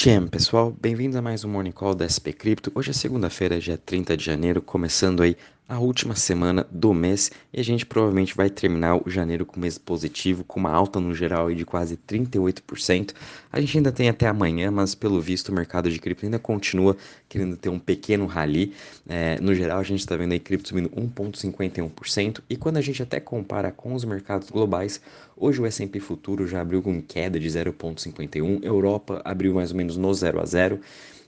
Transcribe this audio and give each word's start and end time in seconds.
Tchem, 0.00 0.28
pessoal, 0.28 0.72
bem-vindos 0.80 1.16
a 1.16 1.20
mais 1.20 1.42
um 1.42 1.48
Morning 1.48 1.72
Call 1.72 1.92
da 1.92 2.06
SP 2.06 2.30
Cripto. 2.30 2.70
Hoje 2.72 2.90
é 2.90 2.92
segunda-feira, 2.92 3.58
dia 3.58 3.76
30 3.76 4.16
de 4.16 4.24
janeiro, 4.24 4.62
começando 4.62 5.24
aí 5.24 5.36
a 5.68 5.78
última 5.78 6.16
semana 6.16 6.66
do 6.70 6.94
mês 6.94 7.30
e 7.52 7.60
a 7.60 7.62
gente 7.62 7.84
provavelmente 7.84 8.34
vai 8.34 8.48
terminar 8.48 8.96
o 9.06 9.10
janeiro 9.10 9.44
com 9.44 9.60
mês 9.60 9.76
positivo, 9.76 10.42
com 10.42 10.58
uma 10.58 10.70
alta 10.70 10.98
no 10.98 11.14
geral 11.14 11.52
de 11.54 11.62
quase 11.66 11.94
38%. 11.94 13.12
A 13.52 13.60
gente 13.60 13.76
ainda 13.76 13.92
tem 13.92 14.08
até 14.08 14.26
amanhã, 14.26 14.70
mas 14.70 14.94
pelo 14.94 15.20
visto 15.20 15.50
o 15.50 15.54
mercado 15.54 15.90
de 15.90 15.98
cripto 15.98 16.24
ainda 16.24 16.38
continua 16.38 16.96
querendo 17.28 17.54
ter 17.54 17.68
um 17.68 17.78
pequeno 17.78 18.24
rally. 18.24 18.72
É, 19.06 19.38
no 19.40 19.54
geral, 19.54 19.78
a 19.78 19.82
gente 19.82 20.00
está 20.00 20.16
vendo 20.16 20.32
aí 20.32 20.40
cripto 20.40 20.68
subindo 20.68 20.88
1,51% 20.88 22.40
e 22.48 22.56
quando 22.56 22.78
a 22.78 22.80
gente 22.80 23.02
até 23.02 23.20
compara 23.20 23.70
com 23.70 23.92
os 23.92 24.06
mercados 24.06 24.48
globais, 24.48 25.02
hoje 25.36 25.60
o 25.60 25.66
S&P 25.66 26.00
Futuro 26.00 26.46
já 26.46 26.62
abriu 26.62 26.80
com 26.80 27.02
queda 27.02 27.38
de 27.38 27.46
0,51%, 27.46 28.64
Europa 28.64 29.20
abriu 29.22 29.52
mais 29.52 29.70
ou 29.70 29.76
menos 29.76 29.98
no 29.98 30.14
0 30.14 30.40
a 30.40 30.46
0 30.46 30.80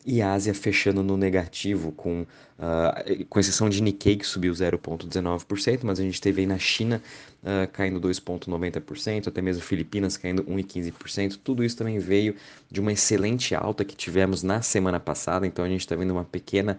e 0.05 0.23
Ásia 0.23 0.55
fechando 0.55 1.03
no 1.03 1.17
negativo, 1.17 1.93
com, 1.93 2.23
uh, 2.23 3.25
com 3.29 3.39
exceção 3.39 3.69
de 3.69 3.83
Nikkei, 3.83 4.17
que 4.17 4.27
subiu 4.27 4.53
0,19%, 4.53 5.81
mas 5.83 6.01
a 6.01 6.03
gente 6.03 6.21
teve 6.21 6.41
aí 6.41 6.47
na 6.47 6.59
China 6.59 7.03
uh, 7.43 7.71
caindo 7.73 8.01
2,90%, 8.01 9.29
até 9.29 9.43
mesmo 9.43 9.63
Filipinas 9.63 10.17
caindo 10.17 10.43
1,15%. 10.45 11.39
Tudo 11.43 11.63
isso 11.63 11.77
também 11.77 11.99
veio 11.99 12.35
de 12.71 12.81
uma 12.81 12.93
excelente 12.93 13.55
alta 13.55 13.85
que 13.85 13.95
tivemos 13.95 14.43
na 14.43 14.63
semana 14.63 14.99
passada, 14.99 15.47
então 15.47 15.65
a 15.65 15.69
gente 15.69 15.81
está 15.81 15.95
vendo 15.95 16.13
uma 16.13 16.25
pequena 16.25 16.79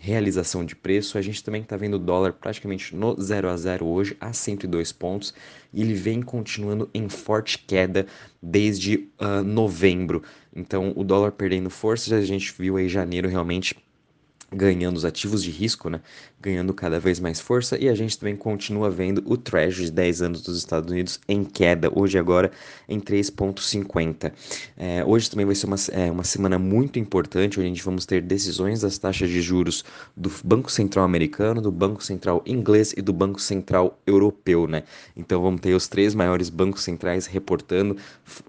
realização 0.00 0.64
de 0.64 0.76
preço. 0.76 1.18
A 1.18 1.22
gente 1.22 1.42
também 1.42 1.62
está 1.62 1.76
vendo 1.76 1.94
o 1.94 1.98
dólar 1.98 2.32
praticamente 2.32 2.94
no 2.94 3.20
0 3.20 3.48
a 3.48 3.56
0 3.56 3.86
hoje, 3.86 4.16
a 4.20 4.32
102 4.32 4.92
pontos, 4.92 5.34
e 5.72 5.82
ele 5.82 5.94
vem 5.94 6.22
continuando 6.22 6.88
em 6.92 7.08
forte 7.08 7.58
queda 7.58 8.06
desde 8.42 9.08
uh, 9.20 9.42
novembro. 9.44 10.22
Então, 10.54 10.92
o 10.96 11.04
dólar 11.04 11.32
perdendo 11.32 11.70
força, 11.70 12.14
a 12.16 12.22
gente 12.22 12.54
viu 12.58 12.76
aí 12.76 12.88
janeiro 12.88 13.28
realmente 13.28 13.74
ganhando 14.52 14.96
os 14.96 15.04
ativos 15.04 15.42
de 15.42 15.50
risco, 15.50 15.90
né? 15.90 16.00
ganhando 16.46 16.72
cada 16.72 17.00
vez 17.00 17.18
mais 17.18 17.40
força 17.40 17.76
e 17.76 17.88
a 17.88 17.94
gente 17.94 18.16
também 18.16 18.36
continua 18.36 18.88
vendo 18.88 19.20
o 19.26 19.36
Treasury 19.36 19.86
de 19.86 19.90
10 19.90 20.22
anos 20.22 20.42
dos 20.42 20.56
Estados 20.56 20.92
Unidos 20.92 21.18
em 21.26 21.44
queda, 21.44 21.90
hoje 21.92 22.18
agora 22.18 22.52
em 22.88 23.00
3,50. 23.00 24.32
É, 24.76 25.04
hoje 25.04 25.28
também 25.28 25.44
vai 25.44 25.56
ser 25.56 25.66
uma, 25.66 25.76
é, 25.90 26.08
uma 26.10 26.22
semana 26.22 26.56
muito 26.56 27.00
importante, 27.00 27.58
onde 27.58 27.66
a 27.66 27.68
gente 27.68 27.82
vamos 27.82 28.06
ter 28.06 28.22
decisões 28.22 28.82
das 28.82 28.96
taxas 28.96 29.28
de 29.28 29.40
juros 29.40 29.84
do 30.16 30.30
Banco 30.44 30.70
Central 30.70 31.04
Americano, 31.04 31.60
do 31.60 31.72
Banco 31.72 32.04
Central 32.04 32.42
Inglês 32.46 32.94
e 32.96 33.02
do 33.02 33.12
Banco 33.12 33.40
Central 33.40 33.98
Europeu, 34.06 34.68
né? 34.68 34.84
Então 35.16 35.42
vamos 35.42 35.60
ter 35.60 35.74
os 35.74 35.88
três 35.88 36.14
maiores 36.14 36.48
bancos 36.48 36.84
centrais 36.84 37.26
reportando, 37.26 37.96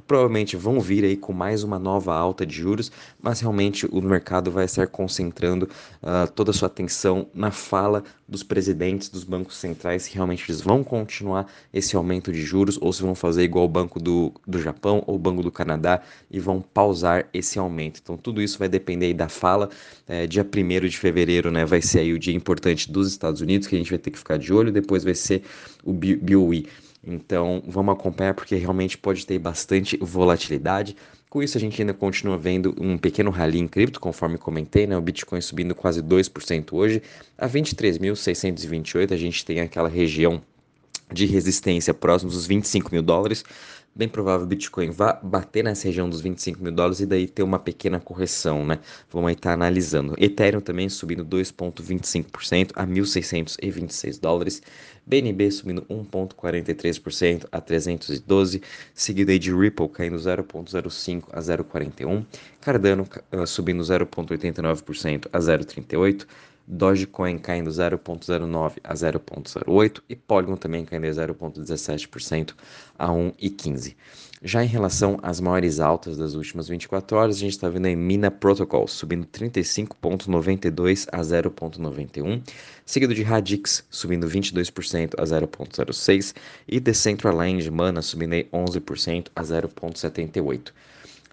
provavelmente 0.05 0.55
vão 0.55 0.79
vir 0.79 1.03
aí 1.03 1.17
com 1.17 1.33
mais 1.33 1.63
uma 1.63 1.79
nova 1.79 2.13
alta 2.13 2.45
de 2.45 2.55
juros, 2.55 2.91
mas 3.19 3.39
realmente 3.39 3.87
o 3.87 4.01
mercado 4.01 4.51
vai 4.51 4.65
estar 4.65 4.85
concentrando 4.85 5.67
uh, 6.01 6.31
toda 6.31 6.51
a 6.51 6.53
sua 6.53 6.67
atenção 6.67 7.27
na 7.33 7.51
fala 7.51 8.03
dos 8.27 8.43
presidentes 8.43 9.09
dos 9.09 9.23
bancos 9.23 9.55
centrais 9.57 10.03
se 10.03 10.13
realmente 10.13 10.43
eles 10.49 10.61
vão 10.61 10.83
continuar 10.83 11.51
esse 11.73 11.95
aumento 11.95 12.31
de 12.31 12.41
juros 12.41 12.77
ou 12.81 12.91
se 12.91 13.01
vão 13.01 13.15
fazer 13.15 13.43
igual 13.43 13.65
o 13.65 13.69
Banco 13.69 13.99
do, 13.99 14.33
do 14.45 14.61
Japão 14.61 15.03
ou 15.07 15.15
o 15.15 15.19
Banco 15.19 15.41
do 15.41 15.51
Canadá 15.51 16.01
e 16.29 16.39
vão 16.39 16.61
pausar 16.61 17.27
esse 17.33 17.57
aumento. 17.57 17.99
Então 18.03 18.17
tudo 18.17 18.41
isso 18.41 18.59
vai 18.59 18.67
depender 18.67 19.13
da 19.13 19.29
fala. 19.29 19.69
É, 20.07 20.27
dia 20.27 20.45
1 20.45 20.87
de 20.87 20.97
fevereiro 20.97 21.51
né, 21.51 21.65
vai 21.65 21.81
ser 21.81 21.99
aí 21.99 22.13
o 22.13 22.19
dia 22.19 22.35
importante 22.35 22.91
dos 22.91 23.07
Estados 23.07 23.41
Unidos 23.41 23.67
que 23.67 23.75
a 23.75 23.77
gente 23.77 23.89
vai 23.89 23.99
ter 23.99 24.11
que 24.11 24.17
ficar 24.17 24.37
de 24.37 24.53
olho, 24.53 24.71
depois 24.71 25.03
vai 25.03 25.15
ser 25.15 25.43
o 25.83 25.93
BOE. 25.93 26.67
Então 27.03 27.63
vamos 27.65 27.93
acompanhar 27.93 28.33
porque 28.33 28.55
realmente 28.55 28.97
pode 28.97 29.25
ter 29.25 29.39
bastante 29.39 29.97
volatilidade. 30.01 30.95
Com 31.29 31.43
isso, 31.43 31.57
a 31.57 31.61
gente 31.61 31.81
ainda 31.81 31.93
continua 31.93 32.37
vendo 32.37 32.73
um 32.79 32.97
pequeno 32.97 33.29
rally 33.29 33.59
em 33.59 33.67
cripto, 33.67 33.99
conforme 33.99 34.37
comentei, 34.37 34.87
né? 34.87 34.97
O 34.97 35.01
Bitcoin 35.01 35.41
subindo 35.41 35.75
quase 35.75 36.01
2% 36.01 36.71
hoje, 36.71 37.01
a 37.37 37.49
23.628. 37.49 39.11
A 39.11 39.17
gente 39.17 39.43
tem 39.43 39.59
aquela 39.59 39.89
região 39.89 40.41
de 41.11 41.25
resistência 41.25 41.93
próximos 41.93 42.33
dos 42.33 42.47
25 42.47 42.91
mil 42.93 43.01
dólares. 43.01 43.43
Bem 43.93 44.07
provável 44.07 44.45
o 44.45 44.47
Bitcoin 44.47 44.91
vá 44.91 45.13
bater 45.13 45.63
nessa 45.63 45.87
região 45.87 46.07
dos 46.07 46.21
25 46.21 46.61
mil 46.63 46.71
dólares 46.71 46.99
e 46.99 47.05
daí 47.05 47.27
ter 47.27 47.41
uma 47.41 47.57
pequena 47.57 47.99
correção, 47.99 48.63
né? 48.63 48.79
Vamos 49.11 49.29
aí 49.29 49.33
estar 49.33 49.49
tá 49.49 49.53
analisando. 49.55 50.13
Ethereum 50.19 50.61
também 50.61 50.87
subindo 50.87 51.25
2,25% 51.25 52.71
a 52.75 52.85
1.626 52.85 54.19
dólares. 54.21 54.61
BNB 55.07 55.49
subindo 55.51 55.83
1,43% 55.83 57.47
a 57.49 57.61
312, 57.61 58.61
seguido 58.93 59.31
aí 59.31 59.39
de 59.39 59.55
Ripple 59.55 59.87
caindo 59.87 60.17
0,05 60.17 61.29
a 61.31 61.39
0,41, 61.39 62.25
Cardano 62.59 63.07
uh, 63.31 63.47
subindo 63.47 63.81
0,89% 63.81 65.29
a 65.31 65.39
0,38, 65.39 66.27
Dogecoin 66.67 67.37
caindo 67.37 67.69
0,09 67.69 68.73
a 68.83 68.93
0,08 68.93 70.01
e 70.09 70.15
Polygon 70.17 70.57
também 70.57 70.83
caindo 70.83 71.07
0,17% 71.07 72.53
a 72.99 73.07
1,15. 73.07 73.95
Já 74.43 74.63
em 74.63 74.67
relação 74.67 75.17
às 75.23 75.39
maiores 75.39 75.79
altas 75.79 76.15
das 76.15 76.35
últimas 76.35 76.67
24 76.67 77.17
horas, 77.17 77.37
a 77.37 77.39
gente 77.39 77.53
está 77.53 77.67
vendo 77.69 77.87
a 77.87 77.95
Mina 77.95 78.29
Protocol 78.29 78.87
subindo 78.87 79.25
35,92 79.25 81.07
a 81.11 81.21
0,91, 81.21 82.43
seguido 82.85 83.15
de 83.15 83.23
Radix 83.23 83.83
subindo 83.89 84.27
22% 84.27 85.15
a 85.17 85.23
0,06 85.23 86.35
e 86.67 86.79
Decentraland 86.79 87.71
Mana 87.71 88.03
subindo 88.03 88.35
11% 88.35 89.29
a 89.35 89.41
0,78. 89.41 90.71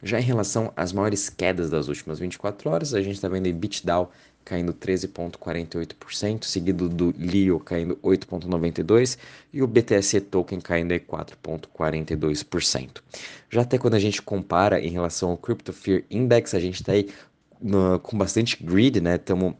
Já 0.02 0.18
em 0.18 0.24
relação 0.24 0.72
às 0.74 0.90
maiores 0.90 1.28
quedas 1.28 1.68
das 1.68 1.88
últimas 1.88 2.18
24 2.18 2.70
horas, 2.70 2.94
a 2.94 3.02
gente 3.02 3.16
está 3.16 3.28
vendo 3.28 3.50
a 3.50 3.52
BitDAO 3.52 4.10
caindo 4.44 4.74
13,48%, 4.74 6.44
seguido 6.44 6.88
do 6.88 7.12
LIO 7.18 7.58
caindo 7.58 7.96
8,92% 7.96 9.18
e 9.52 9.60
o 9.62 9.66
BTC 9.66 10.20
Token 10.22 10.60
caindo 10.60 10.94
4,42%. 10.94 13.02
Já 13.50 13.62
até 13.62 13.78
quando 13.78 13.94
a 13.94 13.98
gente 13.98 14.20
compara 14.20 14.80
em 14.80 14.90
relação 14.90 15.30
ao 15.30 15.36
Crypto 15.36 15.72
Fear 15.72 16.02
Index, 16.10 16.54
a 16.54 16.60
gente 16.60 16.74
está 16.74 16.92
aí 16.92 17.08
no, 17.60 17.98
com 18.00 18.18
bastante 18.18 18.62
greed, 18.62 19.00
né? 19.00 19.16
Estamos 19.16 19.54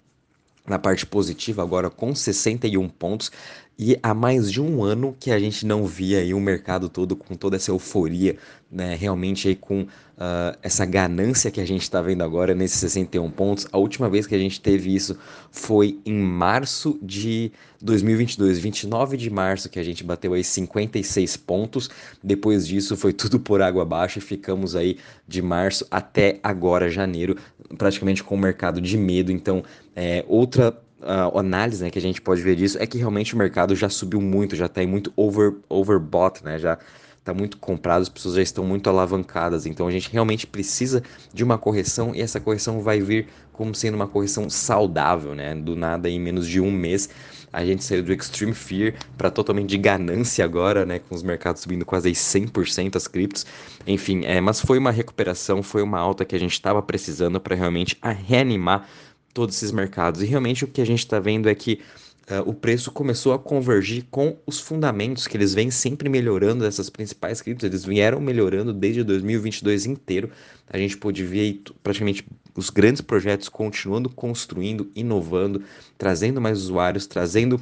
na 0.66 0.78
parte 0.78 1.06
positiva 1.06 1.62
agora 1.62 1.90
com 1.90 2.14
61 2.14 2.88
pontos 2.88 3.30
e 3.78 3.98
há 4.02 4.14
mais 4.14 4.50
de 4.50 4.60
um 4.60 4.82
ano 4.84 5.16
que 5.18 5.30
a 5.30 5.38
gente 5.38 5.66
não 5.66 5.84
via 5.84 6.18
aí 6.18 6.32
o 6.32 6.40
mercado 6.40 6.88
todo 6.88 7.16
com 7.16 7.34
toda 7.34 7.56
essa 7.56 7.70
euforia, 7.72 8.36
né? 8.70 8.94
Realmente 8.94 9.48
aí 9.48 9.56
com 9.56 9.82
uh, 9.82 10.56
essa 10.62 10.84
ganância 10.84 11.50
que 11.50 11.60
a 11.60 11.66
gente 11.66 11.82
está 11.82 12.00
vendo 12.00 12.22
agora 12.22 12.54
nesses 12.54 12.78
61 12.78 13.30
pontos. 13.32 13.66
A 13.72 13.78
última 13.78 14.08
vez 14.08 14.26
que 14.26 14.34
a 14.34 14.38
gente 14.38 14.60
teve 14.60 14.94
isso 14.94 15.18
foi 15.50 15.98
em 16.06 16.14
março 16.14 16.98
de 17.02 17.50
2022, 17.82 18.58
29 18.58 19.16
de 19.16 19.28
março, 19.28 19.68
que 19.68 19.78
a 19.78 19.84
gente 19.84 20.04
bateu 20.04 20.34
aí 20.34 20.44
56 20.44 21.36
pontos. 21.38 21.90
Depois 22.22 22.66
disso 22.66 22.96
foi 22.96 23.12
tudo 23.14 23.40
por 23.40 23.60
água 23.60 23.82
abaixo 23.82 24.18
e 24.18 24.22
ficamos 24.22 24.76
aí 24.76 24.98
de 25.26 25.42
março 25.42 25.84
até 25.90 26.38
agora, 26.42 26.88
janeiro, 26.88 27.36
praticamente 27.76 28.22
com 28.22 28.36
o 28.36 28.38
mercado 28.38 28.80
de 28.80 28.96
medo. 28.96 29.32
Então, 29.32 29.64
é, 29.96 30.24
outra 30.28 30.76
uh, 31.04 31.38
análise 31.38 31.82
né, 31.82 31.90
que 31.90 31.98
a 31.98 32.02
gente 32.02 32.20
pode 32.20 32.42
ver 32.42 32.56
disso 32.56 32.76
é 32.80 32.86
que 32.86 32.98
realmente 32.98 33.34
o 33.34 33.38
mercado 33.38 33.76
já 33.76 33.88
subiu 33.88 34.20
muito, 34.20 34.56
já 34.56 34.66
está 34.66 34.84
muito 34.86 35.12
over, 35.16 35.54
overbought, 35.68 36.44
né? 36.44 36.58
Já 36.58 36.78
está 37.18 37.32
muito 37.32 37.56
comprado, 37.56 38.02
as 38.02 38.08
pessoas 38.08 38.34
já 38.34 38.42
estão 38.42 38.64
muito 38.64 38.88
alavancadas. 38.90 39.64
Então 39.66 39.86
a 39.86 39.90
gente 39.90 40.10
realmente 40.10 40.46
precisa 40.46 41.02
de 41.32 41.42
uma 41.42 41.56
correção 41.56 42.14
e 42.14 42.20
essa 42.20 42.38
correção 42.38 42.80
vai 42.80 43.00
vir 43.00 43.28
como 43.52 43.74
sendo 43.74 43.94
uma 43.94 44.06
correção 44.06 44.50
saudável, 44.50 45.34
né? 45.34 45.54
Do 45.54 45.74
nada 45.76 46.08
em 46.08 46.20
menos 46.20 46.46
de 46.46 46.60
um 46.60 46.70
mês 46.70 47.08
a 47.54 47.64
gente 47.64 47.84
saiu 47.84 48.02
do 48.02 48.12
extreme 48.12 48.52
fear 48.52 48.94
para 49.16 49.30
totalmente 49.30 49.68
de 49.68 49.78
ganância 49.78 50.44
agora, 50.44 50.84
né? 50.84 50.98
Com 50.98 51.14
os 51.14 51.22
mercados 51.22 51.62
subindo 51.62 51.86
quase 51.86 52.10
100% 52.10 52.96
as 52.96 53.06
criptos. 53.06 53.46
Enfim, 53.86 54.24
é, 54.24 54.40
mas 54.40 54.60
foi 54.60 54.76
uma 54.76 54.90
recuperação, 54.90 55.62
foi 55.62 55.80
uma 55.80 56.00
alta 56.00 56.24
que 56.24 56.34
a 56.34 56.38
gente 56.38 56.52
estava 56.52 56.82
precisando 56.82 57.40
para 57.40 57.54
realmente 57.54 57.96
reanimar 58.26 58.88
todos 59.34 59.56
esses 59.56 59.72
mercados. 59.72 60.22
E 60.22 60.26
realmente 60.26 60.64
o 60.64 60.68
que 60.68 60.80
a 60.80 60.86
gente 60.86 61.00
está 61.00 61.18
vendo 61.18 61.48
é 61.48 61.54
que 61.54 61.80
uh, 62.30 62.48
o 62.48 62.54
preço 62.54 62.92
começou 62.92 63.32
a 63.32 63.38
convergir 63.38 64.04
com 64.10 64.38
os 64.46 64.60
fundamentos, 64.60 65.26
que 65.26 65.36
eles 65.36 65.52
vêm 65.52 65.70
sempre 65.70 66.08
melhorando 66.08 66.64
essas 66.64 66.88
principais 66.88 67.42
criptos, 67.42 67.64
eles 67.64 67.84
vieram 67.84 68.20
melhorando 68.20 68.72
desde 68.72 69.02
2022 69.02 69.86
inteiro. 69.86 70.30
A 70.70 70.78
gente 70.78 70.96
pôde 70.96 71.24
ver 71.24 71.62
praticamente 71.82 72.24
os 72.54 72.70
grandes 72.70 73.02
projetos 73.02 73.48
continuando 73.48 74.08
construindo, 74.08 74.90
inovando, 74.94 75.62
trazendo 75.98 76.40
mais 76.40 76.58
usuários, 76.58 77.06
trazendo 77.06 77.60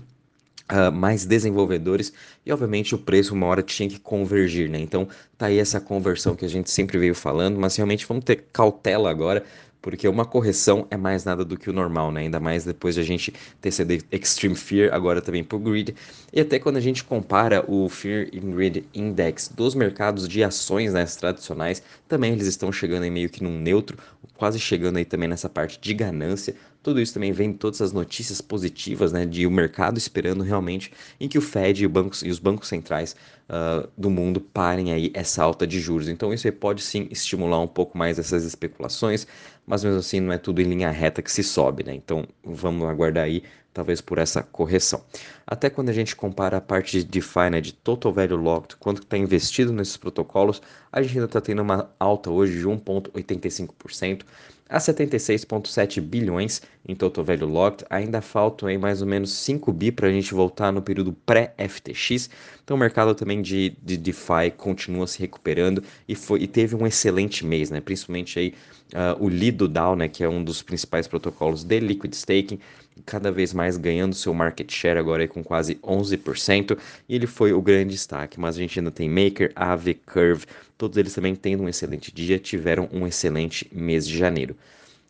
Uh, 0.71 0.91
mais 0.93 1.27
desenvolvedores 1.27 2.15
e 2.47 2.53
obviamente 2.53 2.95
o 2.95 2.99
preço 2.99 3.35
uma 3.35 3.47
hora 3.47 3.63
tinha 3.63 3.87
que 3.89 3.99
convergir, 3.99 4.71
né? 4.71 4.79
Então 4.79 5.07
tá 5.37 5.47
aí 5.47 5.59
essa 5.59 5.81
conversão 5.81 6.35
que 6.37 6.47
a 6.47 6.49
gente 6.49 6.71
sempre 6.71 6.97
veio 6.97 7.15
falando, 7.15 7.59
mas 7.59 7.77
realmente 7.77 8.07
vamos 8.07 8.25
ter 8.25 8.45
cautela 8.53 9.11
agora 9.11 9.45
porque 9.83 10.07
uma 10.07 10.25
correção 10.25 10.87
é 10.91 10.97
mais 10.97 11.25
nada 11.25 11.45
do 11.45 11.59
que 11.59 11.69
o 11.69 11.73
normal, 11.73 12.13
né? 12.13 12.21
Ainda 12.21 12.39
mais 12.39 12.65
depois 12.65 12.95
de 12.95 13.01
a 13.01 13.05
gente 13.05 13.35
ter 13.61 13.73
sido 13.73 13.93
Extreme 14.13 14.55
Fear, 14.55 14.95
agora 14.95 15.21
também 15.21 15.43
por 15.43 15.59
Grid. 15.59 15.95
E 16.33 16.41
até 16.41 16.59
quando 16.59 16.77
a 16.77 16.81
gente 16.81 17.03
compara 17.03 17.65
o 17.69 17.89
Fear 17.89 18.29
in 18.33 18.53
Grid 18.53 18.85
Index 18.95 19.49
dos 19.49 19.75
mercados 19.75 20.29
de 20.29 20.43
ações 20.45 20.93
né, 20.93 21.05
tradicionais, 21.05 21.83
também 22.09 22.33
eles 22.33 22.47
estão 22.47 22.71
chegando 22.71 23.05
em 23.05 23.11
meio 23.11 23.29
que 23.29 23.43
num 23.43 23.59
neutro, 23.59 23.99
quase 24.37 24.59
chegando 24.59 24.97
aí 24.97 25.05
também 25.05 25.29
nessa 25.29 25.49
parte 25.49 25.81
de 25.81 25.93
ganância. 25.93 26.55
Tudo 26.83 27.01
isso 27.01 27.15
também 27.15 27.33
vem 27.33 27.53
de 27.53 27.59
todas 27.59 27.81
as 27.81 27.93
notícias 27.93 28.41
positivas, 28.41 29.13
né, 29.13 29.25
de 29.25 29.47
o 29.47 29.51
mercado 29.51 29.99
esperando 29.99 30.43
realmente 30.43 30.93
em 31.21 31.29
que 31.29 31.39
o 31.39 31.41
Fed 31.41 31.83
e, 31.83 31.87
o 31.87 31.89
bancos, 31.89 32.23
e 32.23 32.29
os 32.29 32.41
bancos 32.41 32.69
centrais 32.69 33.15
uh, 33.49 33.89
do 33.97 34.11
mundo 34.11 34.41
parem 34.41 34.93
aí 34.93 35.11
essa 35.15 35.43
alta 35.43 35.67
de 35.67 35.79
juros. 35.79 36.09
Então 36.09 36.33
isso 36.33 36.47
aí 36.47 36.53
pode 36.53 36.83
sim 36.83 37.07
estimular 37.11 37.61
um 37.61 37.69
pouco 37.69 37.97
mais 37.97 38.19
essas 38.19 38.45
especulações, 38.45 39.27
mas 39.67 39.85
mesmo 39.85 39.99
assim 39.99 40.21
não 40.21 40.33
é 40.33 40.39
tudo 40.39 40.61
em 40.61 40.65
linha 40.65 40.91
reta 40.91 41.23
que 41.23 41.31
se 41.31 41.43
sobe, 41.43 41.85
né? 41.85 41.95
Então 41.95 42.27
vamos 42.45 42.89
aguardar 42.89 43.25
aí 43.25 43.43
talvez 43.73 44.01
por 44.01 44.19
essa 44.19 44.43
correção. 44.43 45.03
Até 45.47 45.71
quando 45.71 45.89
a 45.89 45.93
gente 45.93 46.15
compara 46.15 46.59
a 46.59 46.61
parte 46.61 46.99
de 46.99 47.05
DeFi, 47.05 47.51
né, 47.51 47.61
de 47.61 47.73
Total 47.73 48.13
Value 48.13 48.37
Locked, 48.37 48.77
quanto 48.77 49.03
está 49.03 49.17
investido 49.17 49.73
nesses 49.73 49.97
protocolos, 49.97 50.61
a 50.91 51.01
gente 51.03 51.15
ainda 51.15 51.27
está 51.27 51.41
tendo 51.41 51.63
uma 51.63 51.91
alta 51.99 52.31
hoje 52.31 52.59
de 52.59 52.67
1,85% 52.67 54.23
a 54.73 54.79
76,7 54.79 56.01
bilhões 56.01 56.63
em 56.89 56.95
Total 56.95 57.23
Value 57.23 57.47
Locked. 57.47 57.85
Ainda 57.91 58.23
faltam 58.23 58.69
aí 58.69 58.79
mais 58.79 59.03
ou 59.03 59.07
menos 59.07 59.31
5 59.33 59.71
bi 59.71 59.93
para 59.93 60.09
a 60.09 60.11
gente 60.11 60.33
voltar 60.33 60.73
no 60.73 60.81
período 60.81 61.13
pré-FTX. 61.13 62.31
Então 62.65 62.77
o 62.77 62.81
mercado 62.81 63.15
também 63.15 63.43
de, 63.43 63.77
de 63.83 63.99
DeFi 63.99 64.51
continua 64.57 65.07
se 65.07 65.21
recuperando 65.21 65.85
e, 66.09 66.15
foi, 66.15 66.41
e 66.43 66.47
teve 66.47 66.75
um 66.75 66.87
excelente 66.87 67.45
mês, 67.45 67.71
né? 67.71 67.83
principalmente 67.83 68.39
aí 68.39 68.55
uh, 68.95 69.23
o 69.23 69.29
Lido 69.29 69.69
DAO, 69.69 69.95
né, 69.95 70.09
que 70.09 70.25
é 70.25 70.29
um 70.29 70.43
dos 70.43 70.63
principais 70.63 71.07
protocolos 71.07 71.65
de 71.65 71.79
Liquid 71.81 72.15
Staking, 72.15 72.59
cada 73.05 73.31
vez 73.31 73.53
mais 73.53 73.77
ganhando 73.77 74.15
seu 74.15 74.33
market 74.33 74.71
share 74.71 74.99
agora 74.99 75.27
com 75.27 75.43
quase 75.43 75.77
11%, 75.77 76.79
e 77.09 77.15
ele 77.15 77.27
foi 77.27 77.53
o 77.53 77.63
grande 77.63 77.95
destaque, 77.95 78.39
mas 78.39 78.57
a 78.57 78.59
gente 78.59 78.79
ainda 78.79 78.91
tem 78.91 79.09
Maker, 79.09 79.53
Aave, 79.55 79.95
Curve, 79.95 80.47
todos 80.77 80.97
eles 80.97 81.15
também 81.15 81.35
tendo 81.35 81.63
um 81.63 81.69
excelente 81.69 82.13
dia, 82.13 82.39
tiveram 82.39 82.89
um 82.93 83.07
excelente 83.07 83.69
mês 83.73 84.07
de 84.07 84.17
janeiro. 84.17 84.57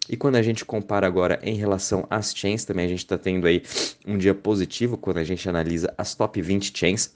E 0.08 0.16
quando 0.16 0.36
a 0.36 0.42
gente 0.42 0.64
compara 0.64 1.06
agora 1.06 1.38
em 1.42 1.54
relação 1.54 2.06
às 2.10 2.34
chains, 2.34 2.64
também 2.64 2.86
a 2.86 2.88
gente 2.88 2.98
está 2.98 3.16
tendo 3.16 3.46
aí 3.46 3.62
um 4.06 4.18
dia 4.18 4.34
positivo 4.34 4.96
quando 4.96 5.18
a 5.18 5.24
gente 5.24 5.48
analisa 5.48 5.94
as 5.96 6.14
top 6.14 6.40
20 6.42 6.76
chains, 6.76 7.14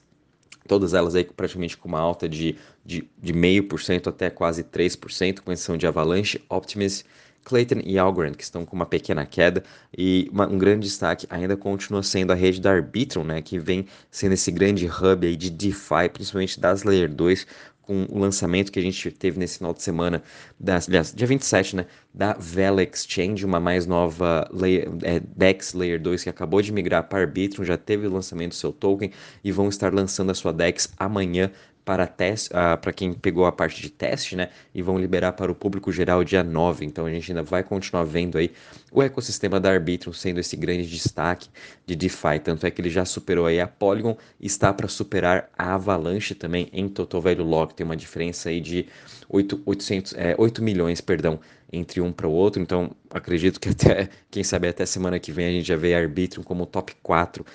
todas 0.67 0.93
elas 0.93 1.15
aí 1.15 1.23
praticamente 1.23 1.77
com 1.77 1.87
uma 1.87 1.99
alta 1.99 2.29
de, 2.29 2.55
de, 2.85 3.07
de 3.21 3.33
0,5% 3.33 4.07
até 4.07 4.29
quase 4.29 4.63
3%, 4.63 5.41
com 5.41 5.51
exceção 5.51 5.77
de 5.77 5.85
Avalanche, 5.85 6.41
Optimus, 6.49 7.03
Clayton 7.47 7.79
e 7.85 7.97
Algorand, 7.97 8.33
que 8.33 8.43
estão 8.43 8.65
com 8.65 8.75
uma 8.75 8.85
pequena 8.85 9.25
queda, 9.25 9.63
e 9.97 10.29
uma, 10.33 10.45
um 10.47 10.57
grande 10.57 10.85
destaque 10.85 11.25
ainda 11.29 11.55
continua 11.55 12.03
sendo 12.03 12.33
a 12.33 12.35
rede 12.35 12.59
da 12.59 12.71
Arbitrum, 12.71 13.23
né, 13.23 13.41
que 13.41 13.57
vem 13.57 13.85
sendo 14.11 14.33
esse 14.33 14.51
grande 14.51 14.85
hub 14.85 15.25
aí 15.25 15.37
de 15.37 15.49
DeFi, 15.49 16.09
principalmente 16.11 16.59
das 16.59 16.83
Layer 16.83 17.09
2, 17.09 17.47
com 17.81 18.05
o 18.09 18.19
lançamento 18.19 18.69
que 18.69 18.79
a 18.79 18.81
gente 18.81 19.09
teve 19.11 19.39
nesse 19.39 19.59
final 19.59 19.73
de 19.73 19.81
semana, 19.81 20.21
das, 20.59 20.89
aliás, 20.89 21.13
dia 21.15 21.25
27, 21.25 21.77
né, 21.77 21.85
da 22.13 22.33
Vela 22.33 22.83
Exchange, 22.83 23.45
uma 23.45 23.61
mais 23.61 23.85
nova 23.85 24.45
layer, 24.51 24.89
é, 25.03 25.21
DEX 25.21 25.73
Layer 25.73 26.01
2 26.01 26.23
que 26.23 26.29
acabou 26.29 26.61
de 26.61 26.73
migrar 26.73 27.07
para 27.07 27.19
Arbitrum, 27.19 27.63
já 27.63 27.77
teve 27.77 28.05
o 28.07 28.11
lançamento 28.11 28.49
do 28.49 28.55
seu 28.55 28.73
token 28.73 29.09
e 29.41 29.53
vão 29.53 29.69
estar 29.69 29.93
lançando 29.93 30.31
a 30.31 30.33
sua 30.33 30.51
DEX 30.51 30.93
amanhã 30.97 31.49
para 31.87 32.05
teste, 32.05 32.49
uh, 32.49 32.77
para 32.77 32.91
quem 32.91 33.13
pegou 33.13 33.45
a 33.45 33.51
parte 33.53 33.81
de 33.81 33.89
teste, 33.89 34.35
né? 34.35 34.49
E 34.75 34.81
vão 34.81 34.99
liberar 34.99 35.31
para 35.31 35.49
o 35.49 35.55
público 35.55 35.89
geral 35.89 36.21
dia 36.21 36.43
9. 36.43 36.85
Então 36.85 37.05
a 37.05 37.09
gente 37.09 37.31
ainda 37.31 37.41
vai 37.41 37.63
continuar 37.63 38.03
vendo 38.03 38.37
aí 38.37 38.51
o 38.91 39.01
ecossistema 39.01 39.57
da 39.57 39.71
Arbitrum 39.71 40.11
sendo 40.11 40.37
esse 40.41 40.57
grande 40.57 40.85
destaque 40.85 41.47
de 41.85 41.95
DeFi. 41.95 42.41
Tanto 42.43 42.67
é 42.67 42.71
que 42.71 42.81
ele 42.81 42.89
já 42.89 43.05
superou 43.05 43.45
aí 43.45 43.61
a 43.61 43.67
Polygon 43.69 44.17
está 44.37 44.73
para 44.73 44.89
superar 44.89 45.49
a 45.57 45.75
Avalanche 45.75 46.35
também 46.35 46.67
em 46.73 46.89
Total 46.89 47.21
Value 47.21 47.45
Lock. 47.45 47.73
Tem 47.73 47.85
uma 47.85 47.95
diferença 47.95 48.49
aí 48.49 48.59
de 48.59 48.85
8, 49.29 49.61
800, 49.65 50.13
é, 50.17 50.35
8 50.37 50.61
milhões, 50.61 50.99
perdão, 50.99 51.39
entre 51.71 52.01
um 52.01 52.11
para 52.11 52.27
o 52.27 52.31
outro. 52.33 52.61
Então 52.61 52.91
acredito 53.09 53.61
que 53.61 53.69
até, 53.69 54.09
quem 54.29 54.43
sabe 54.43 54.67
até 54.67 54.85
semana 54.85 55.19
que 55.19 55.31
vem 55.31 55.47
a 55.47 55.51
gente 55.51 55.65
já 55.69 55.77
vê 55.77 55.95
Arbitrum 55.95 56.43
como 56.43 56.65
top 56.65 56.93
4 57.01 57.45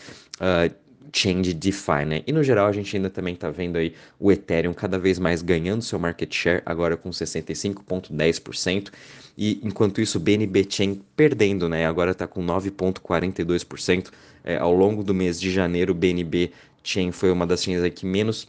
uh, 0.41 0.82
chain 1.13 1.43
de 1.43 1.55
DeFi, 1.55 2.05
né? 2.07 2.23
E 2.27 2.33
no 2.33 2.43
geral 2.43 2.67
a 2.67 2.73
gente 2.73 2.97
ainda 2.97 3.11
também 3.11 3.35
está 3.35 3.51
vendo 3.51 3.77
aí 3.77 3.95
o 4.19 4.31
Ethereum 4.31 4.73
cada 4.73 4.99
vez 4.99 5.19
mais 5.19 5.43
ganhando 5.43 5.83
seu 5.83 5.99
market 5.99 6.33
share, 6.35 6.63
agora 6.67 6.97
com 6.97 7.11
65,10%, 7.11 8.91
e 9.37 9.61
enquanto 9.63 10.01
isso 10.01 10.19
o 10.19 10.21
BNB 10.21 10.67
Chain 10.69 11.01
perdendo, 11.17 11.69
né? 11.69 11.87
Agora 11.87 12.11
está 12.11 12.27
com 12.27 12.45
9,42%. 12.45 14.11
É, 14.45 14.57
ao 14.57 14.75
longo 14.75 15.05
do 15.05 15.15
mês 15.15 15.41
de 15.41 15.51
janeiro, 15.51 15.93
o 15.93 15.95
BNB 15.95 16.53
Chain 16.83 17.13
foi 17.13 17.31
uma 17.31 17.47
das 17.47 17.63
chains 17.63 17.83
aí 17.83 17.91
que 17.91 18.05
menos 18.05 18.49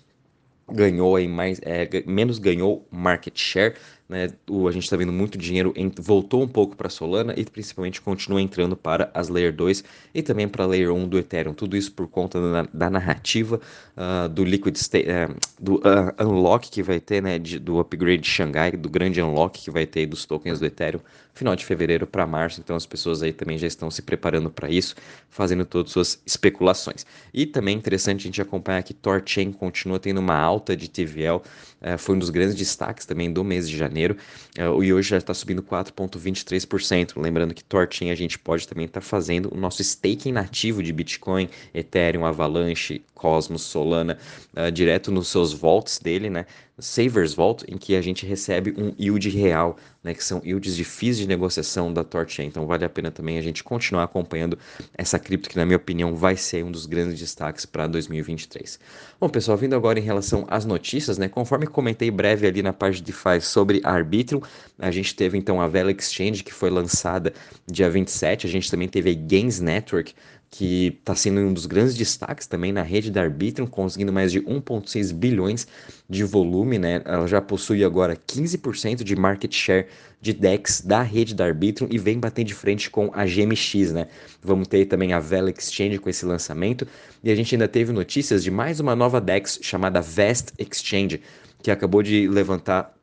ganhou 0.71 1.15
aí 1.15 1.27
mais, 1.27 1.59
é, 1.63 1.87
menos 2.05 2.39
ganhou 2.39 2.87
market 2.89 3.37
share, 3.37 3.75
né? 4.07 4.29
O, 4.49 4.67
a 4.67 4.71
gente 4.71 4.83
está 4.83 4.97
vendo 4.97 5.11
muito 5.11 5.37
dinheiro 5.37 5.73
em, 5.75 5.91
voltou 5.99 6.43
um 6.43 6.47
pouco 6.47 6.75
para 6.75 6.89
Solana 6.89 7.33
e 7.37 7.45
principalmente 7.45 8.01
continua 8.01 8.41
entrando 8.41 8.75
para 8.75 9.09
as 9.13 9.29
Layer 9.29 9.53
2 9.53 9.83
e 10.13 10.21
também 10.21 10.47
para 10.47 10.63
a 10.63 10.67
Layer 10.67 10.91
1 10.91 11.07
do 11.07 11.17
Ethereum. 11.17 11.53
Tudo 11.53 11.77
isso 11.77 11.91
por 11.91 12.07
conta 12.07 12.39
da, 12.39 12.67
da 12.73 12.89
narrativa 12.89 13.59
uh, 13.95 14.27
do 14.29 14.43
Liquid 14.43 14.75
State, 14.75 15.07
uh, 15.09 15.35
do 15.59 15.75
uh, 15.75 16.27
unlock 16.27 16.69
que 16.69 16.83
vai 16.83 16.99
ter, 16.99 17.21
né? 17.21 17.39
De, 17.39 17.57
do 17.57 17.79
upgrade 17.79 18.21
de 18.21 18.29
Xangai, 18.29 18.71
do 18.71 18.89
grande 18.89 19.21
unlock 19.21 19.61
que 19.61 19.71
vai 19.71 19.85
ter 19.85 20.05
dos 20.05 20.25
tokens 20.25 20.59
do 20.59 20.65
Ethereum, 20.65 21.01
final 21.33 21.55
de 21.55 21.65
fevereiro 21.65 22.05
para 22.05 22.27
março. 22.27 22.59
Então 22.59 22.75
as 22.75 22.85
pessoas 22.85 23.23
aí 23.23 23.31
também 23.31 23.57
já 23.57 23.67
estão 23.67 23.89
se 23.89 24.01
preparando 24.01 24.49
para 24.49 24.69
isso, 24.69 24.95
fazendo 25.29 25.65
todas 25.65 25.91
suas 25.91 26.21
especulações. 26.25 27.05
E 27.33 27.45
também 27.45 27.75
interessante 27.77 28.21
a 28.21 28.23
gente 28.25 28.41
acompanhar 28.41 28.83
que 28.83 28.93
Torchain 28.93 29.51
continua 29.51 29.99
tendo 29.99 30.19
uma 30.19 30.35
alta 30.35 30.75
de 30.75 30.89
TVL, 30.89 31.41
eh, 31.81 31.97
foi 31.97 32.15
um 32.15 32.19
dos 32.19 32.29
grandes 32.29 32.55
destaques 32.55 33.05
também 33.05 33.31
do 33.31 33.43
mês 33.43 33.69
de 33.69 33.77
janeiro 33.77 33.92
janeiro, 33.93 34.17
uh, 34.57 34.83
e 34.83 34.91
hoje 34.91 35.09
já 35.09 35.17
está 35.17 35.33
subindo 35.33 35.61
4,23%. 35.61 37.21
Lembrando 37.21 37.53
que 37.53 37.63
Torchain 37.63 38.09
a 38.09 38.15
gente 38.15 38.39
pode 38.39 38.67
também 38.67 38.85
estar 38.85 38.99
tá 38.99 39.05
fazendo 39.05 39.53
o 39.53 39.57
nosso 39.57 39.81
staking 39.81 40.31
nativo 40.31 40.81
de 40.81 40.91
Bitcoin, 40.91 41.47
Ethereum, 41.73 42.25
Avalanche, 42.25 43.03
Cosmos, 43.13 43.61
Solana, 43.61 44.17
uh, 44.57 44.71
direto 44.71 45.11
nos 45.11 45.27
seus 45.27 45.53
vaults 45.53 45.99
dele, 45.99 46.29
né? 46.29 46.45
Savers 46.79 47.35
Vault, 47.35 47.63
em 47.67 47.77
que 47.77 47.95
a 47.95 48.01
gente 48.01 48.25
recebe 48.25 48.73
um 48.75 48.93
yield 48.99 49.29
real, 49.29 49.77
né, 50.03 50.13
que 50.13 50.23
são 50.23 50.41
yields 50.43 50.75
de 50.75 50.83
FIIs 50.83 51.17
de 51.19 51.27
negociação 51.27 51.93
da 51.93 52.03
Torchain. 52.03 52.47
Então 52.47 52.65
vale 52.65 52.83
a 52.83 52.89
pena 52.89 53.11
também 53.11 53.37
a 53.37 53.43
gente 53.43 53.63
continuar 53.63 54.03
acompanhando 54.03 54.57
essa 54.97 55.19
cripto, 55.19 55.49
que 55.49 55.55
na 55.55 55.65
minha 55.65 55.77
opinião 55.77 56.15
vai 56.15 56.35
ser 56.35 56.65
um 56.65 56.71
dos 56.71 56.87
grandes 56.87 57.19
destaques 57.19 57.65
para 57.65 57.85
2023. 57.85 58.79
Bom, 59.19 59.29
pessoal, 59.29 59.55
vindo 59.55 59.75
agora 59.75 59.99
em 59.99 60.03
relação 60.03 60.45
às 60.49 60.65
notícias, 60.65 61.19
né, 61.19 61.29
conforme 61.29 61.67
comentei 61.67 62.09
breve 62.09 62.47
ali 62.47 62.63
na 62.63 62.73
parte 62.73 62.95
de 62.95 63.03
DeFi 63.03 63.39
sobre 63.39 63.79
Arbitrum, 63.83 64.41
a 64.79 64.91
gente 64.91 65.15
teve 65.15 65.37
então 65.37 65.61
a 65.61 65.67
Vela 65.67 65.91
Exchange, 65.91 66.43
que 66.43 66.53
foi 66.53 66.69
lançada 66.69 67.33
dia 67.65 67.89
27, 67.89 68.47
a 68.47 68.49
gente 68.49 68.69
também 68.69 68.87
teve 68.87 69.09
a 69.09 69.13
Gains 69.13 69.59
Network, 69.59 70.13
que 70.55 70.99
está 70.99 71.15
sendo 71.15 71.41
um 71.41 71.51
dos 71.51 71.65
grandes 71.65 71.95
destaques 71.95 72.45
também 72.45 72.71
na 72.71 72.83
rede 72.83 73.09
da 73.09 73.23
Arbitrum, 73.23 73.65
conseguindo 73.65 74.13
mais 74.13 74.31
de 74.31 74.39
1,6 74.39 75.11
bilhões 75.11 75.67
de 76.07 76.23
volume, 76.23 76.77
né? 76.77 77.01
Ela 77.05 77.25
já 77.25 77.41
possui 77.41 77.83
agora 77.83 78.15
15% 78.15 79.03
de 79.03 79.15
market 79.15 79.51
share 79.51 79.87
de 80.21 80.31
DEX 80.31 80.81
da 80.81 81.01
rede 81.01 81.33
da 81.33 81.45
Arbitrum 81.45 81.87
e 81.89 81.97
vem 81.97 82.19
bater 82.19 82.43
de 82.43 82.53
frente 82.53 82.87
com 82.87 83.09
a 83.15 83.25
GMX, 83.25 83.93
né? 83.93 84.07
Vamos 84.43 84.67
ter 84.67 84.85
também 84.85 85.11
a 85.11 85.19
Vela 85.19 85.49
Exchange 85.49 85.97
com 85.97 86.07
esse 86.07 86.23
lançamento 86.23 86.87
e 87.23 87.31
a 87.31 87.35
gente 87.35 87.55
ainda 87.55 87.67
teve 87.67 87.91
notícias 87.91 88.43
de 88.43 88.51
mais 88.51 88.79
uma 88.79 88.95
nova 88.95 89.19
DEX 89.19 89.57
chamada 89.59 90.01
Vest 90.01 90.51
Exchange, 90.59 91.19
que 91.63 91.71
acabou 91.71 92.03
de 92.03 92.27
levantar 92.27 92.93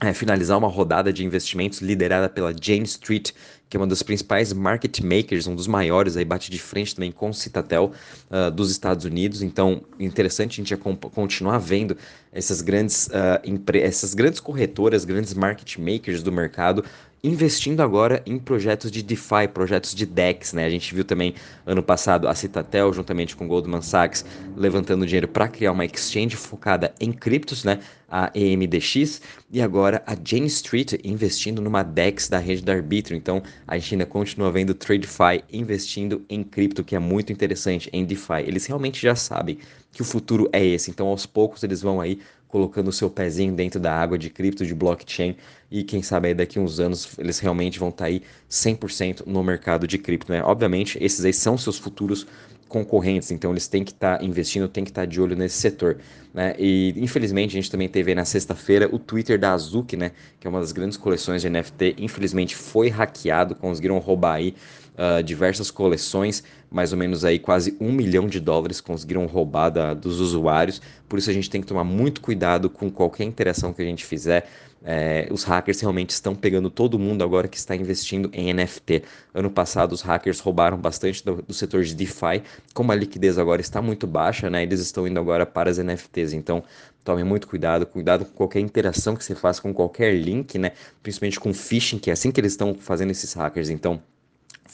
é, 0.00 0.12
finalizar 0.12 0.58
uma 0.58 0.68
rodada 0.68 1.12
de 1.12 1.24
investimentos 1.24 1.80
liderada 1.80 2.28
pela 2.28 2.52
Jane 2.52 2.84
Street, 2.84 3.32
que 3.74 3.76
é 3.76 3.80
uma 3.80 3.88
das 3.88 4.04
principais 4.04 4.52
market 4.52 5.00
makers, 5.00 5.48
um 5.48 5.54
dos 5.56 5.66
maiores, 5.66 6.16
aí 6.16 6.24
bate 6.24 6.48
de 6.48 6.60
frente 6.60 6.94
também 6.94 7.10
com 7.10 7.32
Citatel 7.32 7.90
uh, 8.30 8.48
dos 8.48 8.70
Estados 8.70 9.04
Unidos. 9.04 9.42
Então, 9.42 9.82
interessante 9.98 10.60
a 10.60 10.64
gente 10.64 10.76
continuar 11.12 11.58
vendo 11.58 11.96
essas 12.32 12.60
grandes, 12.60 13.08
uh, 13.08 13.76
essas 13.82 14.14
grandes 14.14 14.38
corretoras, 14.38 15.04
grandes 15.04 15.34
market 15.34 15.76
makers 15.76 16.22
do 16.22 16.30
mercado 16.30 16.84
investindo 17.24 17.80
agora 17.80 18.22
em 18.26 18.38
projetos 18.38 18.90
de 18.90 19.02
DeFi, 19.02 19.48
projetos 19.52 19.94
de 19.94 20.04
DEX, 20.04 20.52
né? 20.52 20.66
A 20.66 20.70
gente 20.70 20.94
viu 20.94 21.02
também 21.02 21.34
ano 21.64 21.82
passado 21.82 22.28
a 22.28 22.34
Citatel 22.34 22.92
juntamente 22.92 23.34
com 23.34 23.48
Goldman 23.48 23.80
Sachs 23.80 24.26
levantando 24.54 25.06
dinheiro 25.06 25.26
para 25.26 25.48
criar 25.48 25.72
uma 25.72 25.86
exchange 25.86 26.36
focada 26.36 26.94
em 27.00 27.10
criptos, 27.10 27.64
né? 27.64 27.80
A 28.10 28.30
EMDX 28.34 29.22
e 29.50 29.62
agora 29.62 30.02
a 30.06 30.14
Jane 30.22 30.46
Street 30.46 30.92
investindo 31.02 31.62
numa 31.62 31.82
DEX 31.82 32.28
da 32.28 32.38
rede 32.38 32.62
da 32.62 32.74
Arbitrum. 32.74 33.16
Então 33.16 33.42
a 33.66 33.74
ainda 33.74 34.06
continua 34.06 34.50
vendo 34.50 34.74
TradeFi 34.74 35.42
investindo 35.52 36.24
em 36.28 36.42
cripto, 36.42 36.84
que 36.84 36.94
é 36.94 36.98
muito 36.98 37.32
interessante 37.32 37.88
em 37.92 38.04
DeFi. 38.04 38.42
Eles 38.46 38.66
realmente 38.66 39.00
já 39.00 39.14
sabem 39.14 39.58
que 39.92 40.02
o 40.02 40.04
futuro 40.04 40.48
é 40.52 40.64
esse. 40.64 40.90
Então 40.90 41.06
aos 41.06 41.26
poucos 41.26 41.62
eles 41.62 41.80
vão 41.80 42.00
aí 42.00 42.18
colocando 42.48 42.86
o 42.86 42.92
seu 42.92 43.10
pezinho 43.10 43.52
dentro 43.52 43.80
da 43.80 43.92
água 43.92 44.16
de 44.16 44.30
cripto, 44.30 44.64
de 44.64 44.72
blockchain, 44.74 45.36
e 45.68 45.82
quem 45.82 46.02
sabe 46.02 46.28
aí 46.28 46.34
daqui 46.34 46.60
uns 46.60 46.78
anos 46.78 47.18
eles 47.18 47.40
realmente 47.40 47.80
vão 47.80 47.88
estar 47.88 48.04
tá 48.04 48.08
aí 48.08 48.22
100% 48.48 49.26
no 49.26 49.42
mercado 49.42 49.88
de 49.88 49.98
cripto, 49.98 50.30
né? 50.30 50.40
Obviamente, 50.40 50.96
esses 51.00 51.24
aí 51.24 51.32
são 51.32 51.58
seus 51.58 51.78
futuros 51.78 52.28
concorrentes, 52.74 53.30
então 53.30 53.52
eles 53.52 53.68
têm 53.68 53.84
que 53.84 53.92
estar 53.92 54.18
tá 54.18 54.24
investindo, 54.24 54.66
têm 54.66 54.82
que 54.82 54.90
estar 54.90 55.02
tá 55.02 55.06
de 55.06 55.20
olho 55.20 55.36
nesse 55.36 55.58
setor. 55.58 55.98
Né? 56.32 56.56
E 56.58 56.92
infelizmente 56.96 57.52
a 57.52 57.60
gente 57.60 57.70
também 57.70 57.88
teve 57.88 58.12
na 58.16 58.24
sexta-feira 58.24 58.88
o 58.92 58.98
Twitter 58.98 59.38
da 59.38 59.52
Azuki, 59.52 59.96
né? 59.96 60.10
que 60.40 60.48
é 60.48 60.50
uma 60.50 60.58
das 60.58 60.72
grandes 60.72 60.98
coleções 60.98 61.40
de 61.40 61.48
NFT, 61.48 61.94
infelizmente 61.98 62.56
foi 62.56 62.88
hackeado, 62.88 63.54
conseguiram 63.54 63.96
roubar 63.98 64.34
aí 64.34 64.56
uh, 64.94 65.22
diversas 65.22 65.70
coleções, 65.70 66.42
mais 66.68 66.90
ou 66.90 66.98
menos 66.98 67.24
aí 67.24 67.38
quase 67.38 67.76
um 67.80 67.92
milhão 67.92 68.26
de 68.26 68.40
dólares 68.40 68.80
conseguiram 68.80 69.24
roubar 69.26 69.70
da, 69.70 69.94
dos 69.94 70.18
usuários. 70.18 70.82
Por 71.08 71.20
isso 71.20 71.30
a 71.30 71.32
gente 71.32 71.48
tem 71.48 71.60
que 71.60 71.68
tomar 71.68 71.84
muito 71.84 72.20
cuidado 72.20 72.68
com 72.68 72.90
qualquer 72.90 73.22
interação 73.22 73.72
que 73.72 73.80
a 73.80 73.84
gente 73.84 74.04
fizer. 74.04 74.48
É, 74.84 75.26
os 75.30 75.44
hackers 75.44 75.80
realmente 75.80 76.10
estão 76.10 76.34
pegando 76.34 76.68
todo 76.68 76.98
mundo 76.98 77.24
agora 77.24 77.48
que 77.48 77.56
está 77.56 77.74
investindo 77.74 78.28
em 78.32 78.52
NFT. 78.52 79.02
Ano 79.32 79.50
passado 79.50 79.92
os 79.92 80.02
hackers 80.02 80.40
roubaram 80.40 80.76
bastante 80.76 81.24
do, 81.24 81.42
do 81.42 81.54
setor 81.54 81.82
de 81.84 81.94
DeFi, 81.94 82.42
como 82.74 82.92
a 82.92 82.94
liquidez 82.94 83.38
agora 83.38 83.62
está 83.62 83.80
muito 83.80 84.06
baixa, 84.06 84.50
né? 84.50 84.62
Eles 84.62 84.80
estão 84.80 85.08
indo 85.08 85.18
agora 85.18 85.46
para 85.46 85.70
as 85.70 85.78
NFTs. 85.78 86.34
Então 86.34 86.62
tome 87.02 87.24
muito 87.24 87.48
cuidado, 87.48 87.86
cuidado 87.86 88.26
com 88.26 88.32
qualquer 88.32 88.60
interação 88.60 89.16
que 89.16 89.24
você 89.24 89.34
faça 89.34 89.62
com 89.62 89.72
qualquer 89.72 90.14
link, 90.14 90.58
né? 90.58 90.72
Principalmente 91.02 91.40
com 91.40 91.54
phishing, 91.54 91.98
que 91.98 92.10
é 92.10 92.12
assim 92.12 92.30
que 92.30 92.40
eles 92.40 92.52
estão 92.52 92.74
fazendo 92.74 93.10
esses 93.10 93.32
hackers. 93.32 93.70
Então 93.70 94.02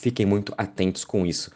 Fiquem 0.01 0.25
muito 0.25 0.55
atentos 0.57 1.05
com 1.05 1.27
isso. 1.27 1.51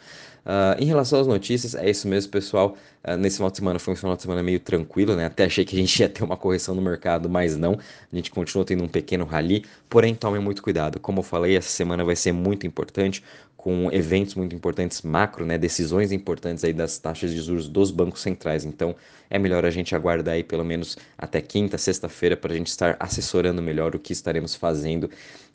Uh, 0.45 0.79
em 0.79 0.85
relação 0.85 1.19
às 1.19 1.25
notícias, 1.25 1.73
é 1.73 1.89
isso 1.89 2.07
mesmo, 2.07 2.31
pessoal. 2.31 2.77
Uh, 3.03 3.17
nesse 3.17 3.37
final 3.37 3.49
de 3.49 3.57
semana 3.57 3.79
foi 3.79 3.95
um 3.95 3.97
final 3.97 4.15
de 4.15 4.21
semana 4.21 4.43
meio 4.43 4.59
tranquilo, 4.59 5.15
né? 5.15 5.25
Até 5.25 5.45
achei 5.45 5.65
que 5.65 5.75
a 5.75 5.79
gente 5.79 5.97
ia 5.99 6.07
ter 6.07 6.23
uma 6.23 6.37
correção 6.37 6.75
no 6.75 6.81
mercado, 6.83 7.27
mas 7.27 7.57
não. 7.57 7.79
A 8.11 8.15
gente 8.15 8.29
continua 8.29 8.63
tendo 8.63 8.83
um 8.83 8.87
pequeno 8.87 9.25
rally, 9.25 9.65
porém 9.89 10.13
tomem 10.13 10.39
muito 10.39 10.61
cuidado. 10.61 10.99
Como 10.99 11.19
eu 11.19 11.23
falei, 11.23 11.57
essa 11.57 11.69
semana 11.69 12.03
vai 12.03 12.15
ser 12.15 12.31
muito 12.31 12.67
importante, 12.67 13.23
com 13.57 13.91
eventos 13.91 14.35
muito 14.35 14.55
importantes 14.55 15.01
macro, 15.01 15.43
né? 15.43 15.57
Decisões 15.57 16.11
importantes 16.11 16.63
aí 16.63 16.71
das 16.71 16.99
taxas 16.99 17.31
de 17.31 17.41
juros 17.41 17.67
dos 17.67 17.89
bancos 17.89 18.21
centrais. 18.21 18.63
Então, 18.63 18.95
é 19.27 19.39
melhor 19.39 19.65
a 19.65 19.71
gente 19.71 19.95
aguardar 19.95 20.35
aí 20.35 20.43
pelo 20.43 20.63
menos 20.63 20.95
até 21.17 21.41
quinta, 21.41 21.75
sexta-feira 21.75 22.37
para 22.37 22.53
a 22.53 22.55
gente 22.55 22.67
estar 22.67 22.95
assessorando 22.99 23.63
melhor 23.63 23.95
o 23.95 23.99
que 23.99 24.13
estaremos 24.13 24.53
fazendo 24.53 25.09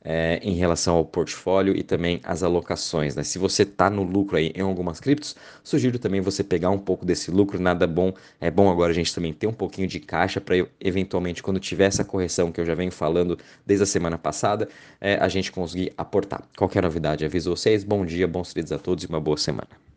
é, 0.04 0.40
em 0.42 0.54
relação 0.54 0.97
ao 0.97 1.04
portfólio 1.04 1.76
e 1.76 1.83
também 1.83 2.21
as 2.25 2.42
alocações. 2.42 3.14
Né? 3.14 3.23
Se 3.23 3.38
você 3.38 3.62
está 3.62 3.90
no 3.90 4.02
lucro 4.02 4.37
aí 4.37 4.52
em 4.54 4.62
algumas 4.62 5.00
criptos, 5.00 5.37
sugiro 5.62 5.99
também 5.99 6.21
você 6.21 6.42
pegar 6.42 6.71
um 6.71 6.78
pouco 6.78 7.04
desse 7.04 7.30
lucro, 7.30 7.61
nada 7.61 7.87
bom. 7.87 8.12
É 8.40 8.50
bom 8.50 8.71
agora 8.71 8.92
a 8.92 8.95
gente 8.95 9.14
também 9.14 9.33
ter 9.33 9.47
um 9.47 9.52
pouquinho 9.52 9.87
de 9.87 10.00
caixa 10.00 10.40
para 10.40 10.57
eventualmente, 10.80 11.42
quando 11.42 11.61
tiver 11.61 11.87
essa 11.87 12.04
correção 12.04 12.50
que 12.52 12.61
eu 12.61 12.64
já 12.64 12.75
venho 12.75 12.92
falando 12.92 13.38
desde 13.66 13.83
a 13.83 13.87
semana 13.87 14.19
passada, 14.19 14.69
é, 15.00 15.16
a 15.16 15.28
gente 15.28 15.52
conseguir 15.52 15.92
aportar. 15.97 16.42
Qualquer 16.57 16.83
novidade, 16.83 17.25
aviso 17.25 17.50
vocês. 17.50 17.85
Bom 17.85 18.04
dia, 18.04 18.26
bons 18.26 18.52
trades 18.52 18.73
a 18.73 18.78
todos 18.78 19.04
e 19.04 19.07
uma 19.07 19.21
boa 19.21 19.37
semana. 19.37 19.89